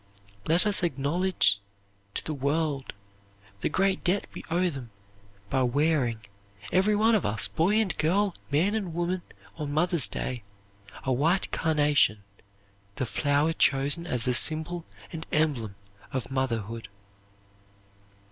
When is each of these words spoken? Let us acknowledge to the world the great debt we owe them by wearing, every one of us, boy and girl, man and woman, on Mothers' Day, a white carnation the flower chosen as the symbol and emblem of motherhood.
Let 0.47 0.65
us 0.65 0.81
acknowledge 0.81 1.59
to 2.15 2.25
the 2.25 2.33
world 2.33 2.93
the 3.59 3.69
great 3.69 4.03
debt 4.03 4.25
we 4.33 4.43
owe 4.49 4.67
them 4.67 4.89
by 5.51 5.61
wearing, 5.61 6.21
every 6.71 6.95
one 6.95 7.13
of 7.13 7.23
us, 7.23 7.47
boy 7.47 7.75
and 7.75 7.95
girl, 7.99 8.33
man 8.49 8.73
and 8.73 8.95
woman, 8.95 9.21
on 9.57 9.71
Mothers' 9.71 10.07
Day, 10.07 10.41
a 11.03 11.13
white 11.13 11.51
carnation 11.51 12.23
the 12.95 13.05
flower 13.05 13.53
chosen 13.53 14.07
as 14.07 14.25
the 14.25 14.33
symbol 14.33 14.85
and 15.13 15.27
emblem 15.31 15.75
of 16.11 16.31
motherhood. 16.31 16.87